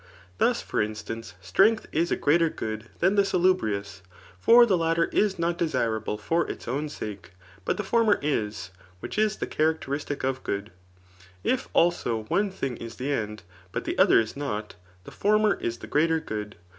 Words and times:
Thwt 0.39 0.63
for 0.63 0.79
iqstance, 0.79 1.33
strei^th 1.43 1.85
is 1.91 2.11
a 2.11 2.15
greater 2.15 2.49
good 2.49 2.89
than 3.01 3.15
tlie 3.15 3.23
Salubrious; 3.23 4.01
for 4.39 4.65
the 4.65 4.75
latter 4.75 5.05
is 5.13 5.37
not 5.37 5.59
de^rable 5.59 6.19
for 6.19 6.49
its 6.49 6.67
own 6.67 6.87
sake^ 6.87 7.25
but 7.65 7.77
the 7.77 7.83
former 7.83 8.17
is, 8.19 8.71
which 8.99 9.19
is 9.19 9.37
the 9.37 9.45
characteristic 9.45 10.23
of 10.23 10.41
good. 10.41 10.71
If» 11.43 11.71
alsOf 11.75 12.27
one 12.31 12.51
thbg 12.51 12.77
is 12.81 12.95
the 12.95 13.13
end, 13.13 13.43
but 13.71 13.83
the 13.83 13.95
other 13.99 14.19
is 14.19 14.35
not, 14.35 14.73
{[the 15.03 15.11
former 15.11 15.53
is 15.61 15.77
the 15.77 15.85
greater 15.85 16.19
good. 16.19 16.55